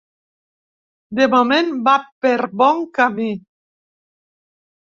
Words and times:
De 1.19 1.27
moment 1.33 1.69
va 1.89 1.95
per 2.27 2.33
bon 2.63 2.81
camí. 2.99 3.29